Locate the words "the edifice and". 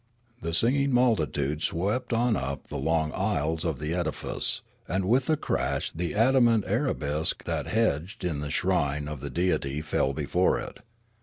3.77-5.05